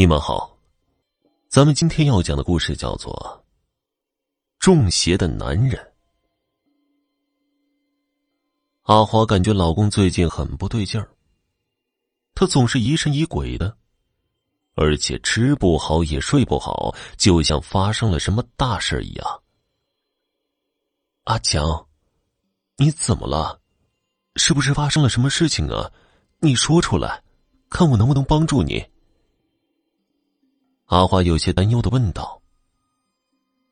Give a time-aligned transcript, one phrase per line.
[0.00, 0.56] 你们好，
[1.50, 3.12] 咱们今天要讲的故事叫做
[4.58, 5.76] 《中邪的男人》。
[8.84, 11.06] 阿花感觉老公最近很不对劲儿，
[12.34, 13.76] 他总是疑神疑鬼的，
[14.74, 19.42] 而且吃不好也睡不好，就像发生了什么大事一样。
[21.24, 21.86] 阿强，
[22.78, 23.60] 你怎么了？
[24.36, 25.92] 是不是发生了什么事情啊？
[26.38, 27.22] 你说出来，
[27.68, 28.82] 看我能不能帮助你。
[30.90, 32.42] 阿花有些担忧的问道。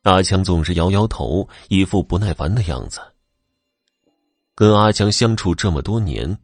[0.02, 3.00] 阿强总是摇摇头，一副不耐烦的样子。
[4.54, 6.38] 跟阿强相处这么多年，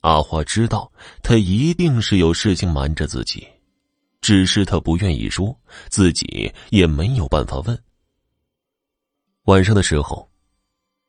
[0.00, 0.90] 阿花知道
[1.22, 3.46] 他一定是有事情瞒着自己，
[4.22, 5.54] 只是他不愿意说，
[5.90, 7.78] 自己也没有办法问。
[9.44, 10.26] 晚上的时候，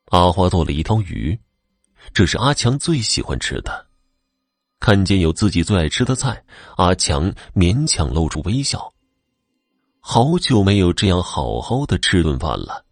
[0.08, 1.40] 阿花做了一条鱼，
[2.14, 3.89] 这是阿强最喜欢吃的。
[4.80, 6.42] 看见有自己最爱吃的菜，
[6.78, 8.92] 阿强勉强露出微笑。
[10.00, 12.84] 好久没有这样好好的吃顿饭了。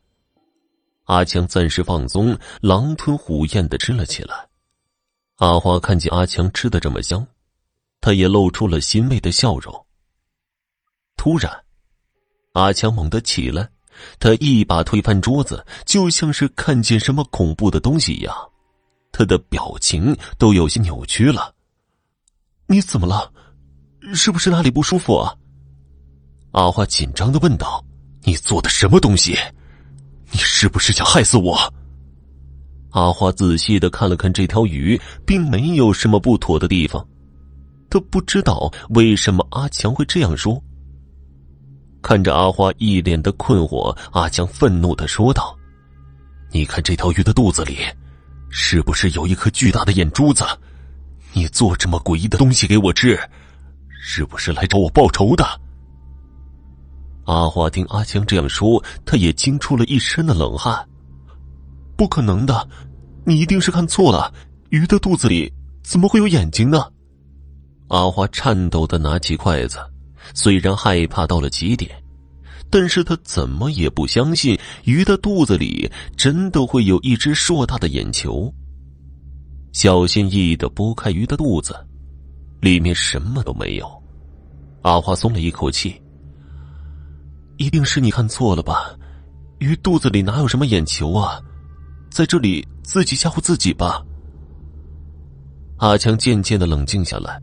[1.06, 4.48] 阿强暂时放松，狼吞虎咽的吃了起来。
[5.38, 7.26] 阿花看见阿强吃的这么香，
[8.02, 9.86] 他也露出了欣慰的笑容。
[11.16, 11.64] 突然，
[12.52, 13.70] 阿强猛地起来，
[14.20, 18.36] 他一把推翻桌子，就像是看见什么恐怖的东西一样，
[19.14, 21.56] 他的表情都有些扭曲了。
[22.68, 23.32] 你怎么了？
[24.14, 25.34] 是不是哪里不舒服啊？
[26.52, 27.84] 阿花紧张的问道
[28.23, 29.38] ：“你做的什么东西？
[30.32, 31.58] 你是不是想害死我？”
[32.92, 37.06] 阿花仔细的看了看这条鱼，并没有什么不妥的地方。
[37.90, 40.62] 他不知道为什么阿强会这样说。
[42.02, 45.58] 看着阿花一脸的困惑，阿强愤怒的说道
[46.52, 47.78] ：“你看这条鱼的肚子里，
[48.50, 50.44] 是不是有一颗巨大的眼珠子？”
[51.38, 53.16] 你做这么诡异的东西给我吃，
[54.02, 55.46] 是不是来找我报仇的？
[57.26, 60.84] 阿花听阿强这样说，他也惊出了一身的冷汗。
[61.96, 62.67] 不可能的，
[63.23, 64.34] 你一定是看错了，
[64.70, 65.54] 鱼的肚子里
[65.84, 66.88] 怎么会有眼睛呢？
[67.90, 69.78] 阿花颤抖的拿起筷子，
[70.34, 71.92] 虽然害怕到了极点，
[72.72, 78.52] 但是他怎么也不相信鱼的肚子里真的会有一只硕大的眼球。
[79.80, 81.76] 小心翼翼的拨开鱼的肚子，
[82.60, 83.88] 里面什么都没有。
[84.82, 86.02] 阿花松了一口气。
[87.58, 88.98] 一定是你看错了吧？
[89.60, 91.39] 鱼肚子里哪有什么眼球啊？
[92.10, 94.04] 在这里自己吓唬自己吧。
[95.77, 97.39] 阿强渐渐的冷静下来，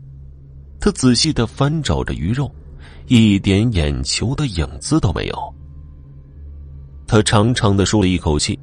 [0.77, 2.53] 他仔细的翻找着鱼肉，
[3.07, 5.55] 一点眼球的影子都没有。
[7.07, 8.59] 他长长的舒了一口气，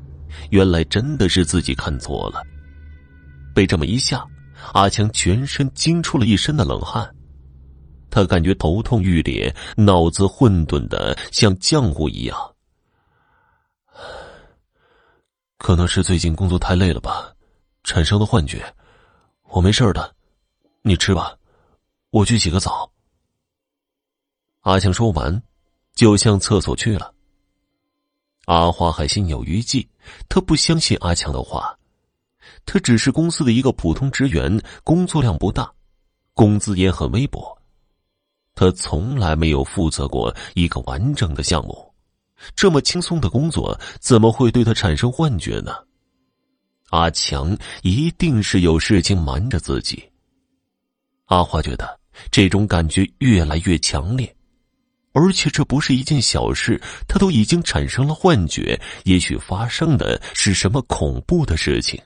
[0.51, 2.43] 原来真的是自己看错了。
[3.55, 4.27] 被这么一吓，
[4.73, 7.15] 阿强全身惊出了一身的冷汗，
[8.11, 12.55] 他感觉头痛欲裂，脑子混沌的像浆糊一样。
[15.59, 17.33] 可能是最近工作太累了吧，
[17.85, 18.65] 产生的幻觉。
[19.45, 20.15] 我没事的，
[20.83, 21.37] 你吃吧，
[22.11, 22.91] 我去洗个澡。
[24.63, 25.43] 阿强说完，
[25.95, 27.15] 就向厕所去了。
[28.47, 29.89] 阿花还心有余悸，
[30.29, 31.79] 他不相信阿强的话。
[32.65, 35.71] 他只是公司的一个普通职员，工作量不大，
[36.35, 37.57] 工资也很微薄。
[38.55, 41.93] 他从来没有负责过一个完整的项目，
[42.55, 45.73] 这么轻松的工作怎么会对他产生幻觉呢？
[46.91, 50.03] 阿强一定是有事情瞒着自己。
[51.27, 51.99] 阿花觉得
[52.31, 54.37] 这种感觉越来越强烈，
[55.13, 61.99] 而且这不是一件小事，他都已经产生了幻觉，也许发生的是什么恐怖的事情。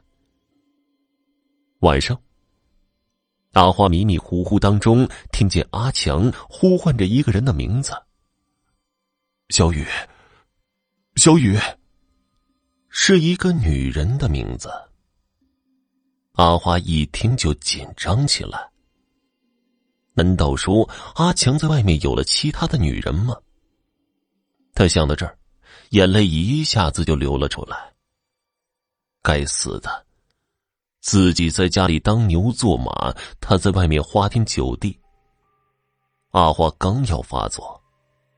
[1.81, 2.19] 晚上，
[3.53, 7.93] 阿花迷迷糊糊当中听见阿强呼唤着一个人的名字
[9.51, 9.87] ：“小雨，
[11.17, 11.59] 小雨。”
[12.89, 14.71] 是一个女人的名字。
[16.33, 18.71] 阿花一听就紧张起来。
[20.15, 23.37] 难道说阿强在外面有了其他的女人吗？
[24.73, 25.39] 他想到这儿，
[25.91, 27.93] 眼泪一下子就流了出来。
[29.21, 30.06] 该死的！
[31.07, 34.99] 自己在家里当牛做马，他在外面花天酒地。
[36.33, 37.81] 阿花刚要发作，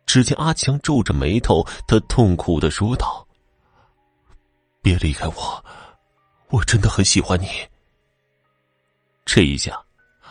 [0.04, 3.26] 只见阿强皱着眉头，他痛苦的说道
[4.84, 5.64] ：“别离开我，
[6.50, 7.46] 我真的很喜欢你。”
[9.24, 9.82] 这一下，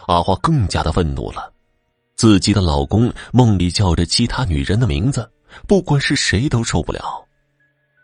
[0.06, 1.52] 阿花更加的愤怒了，
[2.16, 5.28] 自己的老公梦里叫着其他女人的名字，
[5.68, 7.28] 不管是谁都受不了。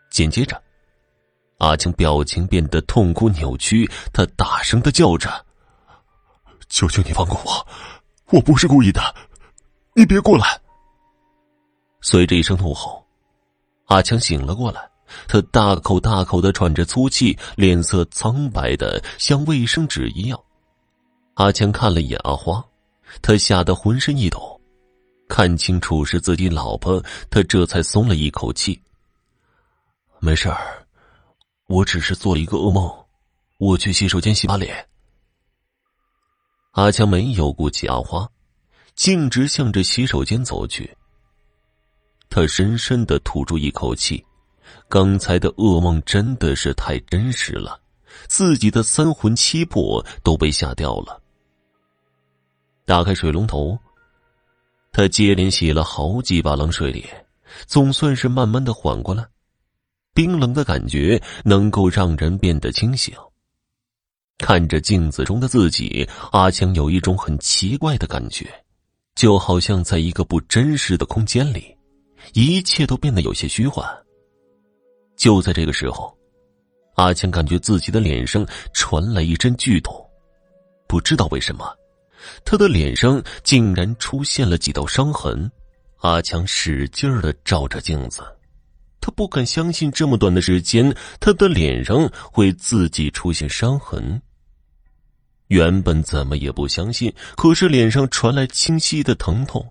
[0.09, 0.59] 紧接着。
[1.63, 5.45] 阿强表情变得痛苦扭曲，他大声的叫着
[6.67, 7.67] ：“求求你放过我，
[8.31, 9.01] 我不是故意的，
[9.93, 10.59] 你别过来！”
[12.03, 13.01] 随着一声怒吼，
[13.85, 14.81] 阿强醒了过来，
[15.25, 20.37] 他大口大口的喘着粗气，脸色苍白的像卫生纸一样。
[21.35, 22.61] 阿强看了一眼阿花，
[23.21, 24.59] 他吓得浑身一抖，
[25.29, 28.77] 看清楚是自己老婆，他这才松了一口气。
[30.19, 30.82] 没事儿，
[31.67, 32.91] 我只是做了一个噩梦，
[33.57, 34.87] 我去洗手间洗把脸。
[36.71, 38.27] 阿强没有顾及阿花，
[38.95, 40.95] 径直向着洗手间走去。
[42.29, 44.25] 他深深的吐出一口气，
[44.89, 47.79] 刚才的噩梦真的是太真实了，
[48.27, 51.21] 自己的三魂七魄都被吓掉了。
[52.85, 53.77] 打开水龙头，
[54.91, 57.25] 他接连洗了好几把冷水脸，
[57.67, 59.25] 总算是慢慢的缓过来。
[60.13, 63.13] 冰冷的感觉能够让人变得清醒。
[64.37, 68.47] 看着镜子中的自己，阿强有一种很奇怪的感觉，
[69.15, 71.75] 就好像在一个不真实的空间里。
[72.33, 73.85] 一切都变得有些虚幻。
[75.17, 76.15] 就在这个时候，
[76.95, 79.93] 阿强感觉自己的脸上传来一阵剧痛，
[80.87, 81.65] 不知道为什么，
[82.45, 85.49] 他的脸上竟然出现了几道伤痕。
[85.97, 88.21] 阿强使劲儿的照着镜子，
[89.03, 94.21] 他不敢相信这么短的时间，他的脸上会自己出现伤痕。
[95.47, 99.69] 原本怎么也不相信，可是脸上传来清晰的疼痛。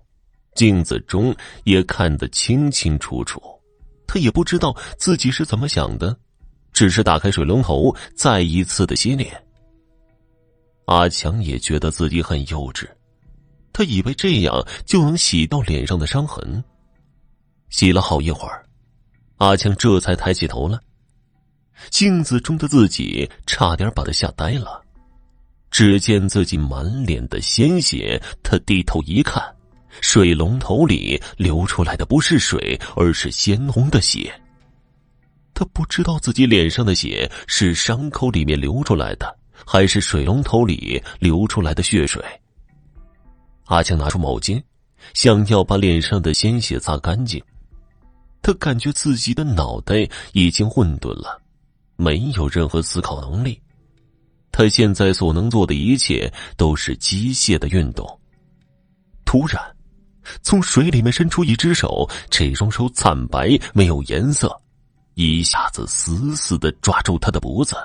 [0.53, 3.41] 镜子中也看得清清楚楚，
[4.05, 6.15] 他也不知道自己是怎么想的，
[6.71, 9.43] 只是打开水龙头，再一次的洗脸。
[10.85, 12.87] 阿强也觉得自己很幼稚，
[13.73, 16.63] 他以为这样就能洗到脸上的伤痕。
[17.71, 18.63] 洗了好一会儿，
[19.43, 20.79] 阿强这才抬起头来，
[21.89, 24.81] 镜子中的自己差点把他吓呆了。
[25.69, 29.43] 只见自己满脸的鲜血，他低头一看。
[29.99, 34.33] 水龙头里流出来的不是水，而是鲜红的血。
[35.53, 42.23] 他不知道自己脸上的血是伤口里面流出来的，还是水龙头里流出来的血水。
[43.65, 44.63] 阿强拿出毛巾，
[45.13, 47.43] 想要把脸上的鲜血擦干净。
[48.43, 51.41] 他感觉自己的脑袋已经混沌了，
[51.95, 53.59] 没有任何思考能力。
[54.51, 58.05] 他现在所能做的一切都是机械的运动。
[59.25, 59.59] 突然。
[60.41, 64.57] 从水里面伸出一只手，这双手惨白没有颜色，
[65.15, 67.75] 一下子死死的抓住他的脖子。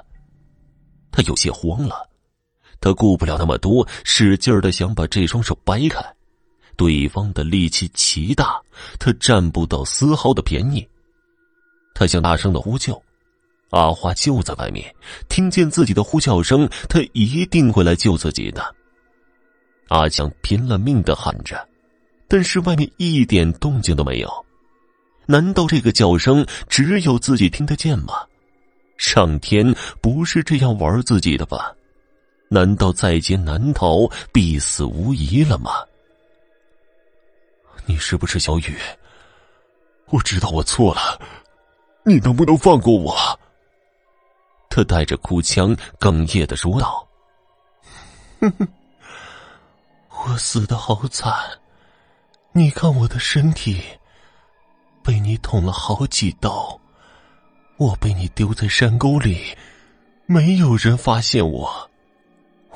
[1.11, 2.09] 他有些慌了，
[2.81, 6.01] 他顾不了那么多，使劲的想把这双手掰开。
[6.79, 8.59] 对方的力气奇大，
[8.99, 10.89] 他占不到丝毫的便宜。
[11.93, 13.03] 他想大声的呼救，
[13.71, 14.95] 阿花就在外面，
[15.29, 18.75] 听见自己的呼叫声，他一定会来救自己的。
[19.89, 21.69] 阿强拼了命的喊着。
[22.31, 24.31] 但是外面一点动静都没有，
[25.27, 28.15] 难道这个叫声只有自己听得见吗？
[28.99, 31.75] 上天不是这样玩自己的吧？
[32.51, 35.71] 难道在劫难逃、必死无疑了吗？
[37.89, 38.77] 你是不是小雨？
[40.11, 41.19] 我知道我错了，
[42.05, 43.17] 你能不能放过我？
[44.69, 47.09] 他带着哭腔，哽咽的说道
[48.41, 48.69] ：“哼哼，
[50.11, 51.35] 我死的好惨。”
[52.53, 53.83] 你看我的身体，
[55.03, 56.79] 被你捅了好几刀，
[57.79, 59.57] 我被你丢在山沟里，
[60.27, 61.91] 没有人发现我，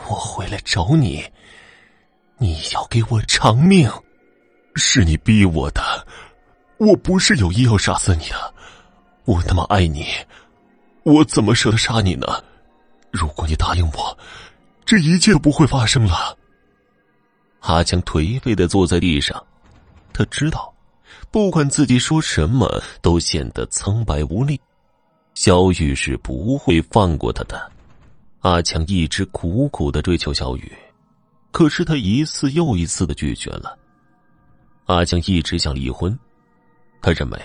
[0.08, 1.22] 我回来找你，
[2.38, 3.90] 你要给我偿命，
[4.74, 6.06] 是你逼我的，
[6.78, 8.54] 我不是有意要杀死你的，
[9.24, 10.06] 我他妈爱你，
[11.02, 12.26] 我怎么舍得杀你呢？
[13.10, 14.18] 如果你答应我，
[14.84, 16.36] 这一切都不会发生了。
[17.60, 19.42] 阿强颓废的坐在地上。
[20.12, 20.72] 他知道，
[21.30, 24.60] 不管自己说什么，都显得苍白无力。
[25.34, 27.70] 小雨是不会放过他的。
[28.40, 30.72] 阿强一直苦苦的追求小雨，
[31.50, 33.78] 可是他一次又一次的拒绝了。
[34.86, 36.18] 阿强一直想离婚，
[37.00, 37.40] 他认为，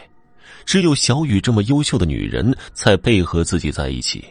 [0.65, 4.24] 只有小雨这么优秀的女人才配合自己在一起。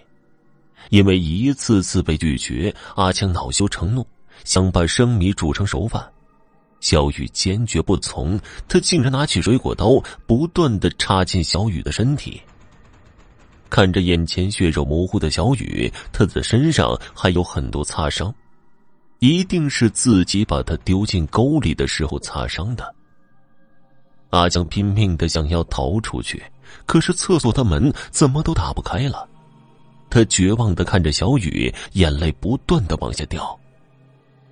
[0.90, 4.06] 因为一次次被拒绝，阿强恼羞成怒，
[4.44, 6.04] 想把生米煮成熟饭。
[6.80, 12.40] 小雨坚决不从，他竟然拿起水果刀，不断的插进小雨的身体。
[13.68, 18.32] 看着眼前血肉模糊的小雨，他的身上还有很多擦伤，
[19.26, 22.94] 一定是自己把他丢进沟里的时候擦伤的。
[24.30, 26.40] 阿江拼命的想要逃出去，
[26.86, 29.28] 可是厕所的门怎么都打不开了。
[30.08, 33.58] 他绝望的看着小雨，眼泪不断的往下掉。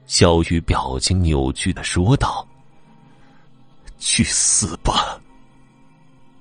[0.06, 2.44] 小雨表情扭曲的说道
[4.00, 5.20] ：“去死吧！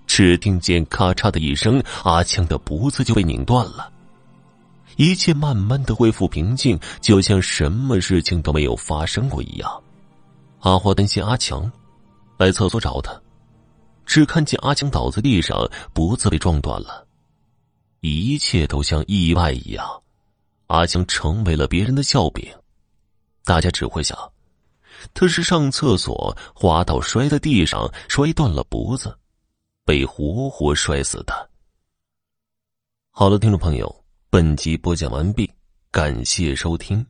[0.08, 3.93] 只听见咔嚓的一声，阿强的脖子就被拧断了。
[4.98, 9.84] 一切慢慢的恢复平静，就像什么事情都没有发生过一样。
[10.60, 11.70] 阿花担心阿强，
[12.38, 13.20] 来厕所找他，
[14.06, 15.58] 只看见阿强倒在地上，
[15.94, 17.06] 脖子被撞断了。
[18.02, 20.02] 一切都像意外一样，
[20.68, 22.46] 阿强成为了别人的笑柄。
[23.46, 24.18] 大家只会想，
[25.14, 29.18] 他是上厕所滑倒摔在地上，摔断了脖子，
[29.86, 31.50] 被活活摔死的。
[33.10, 34.03] 好了，听众朋友。
[34.34, 35.48] 本集播讲完毕，
[35.92, 37.06] 感谢收听。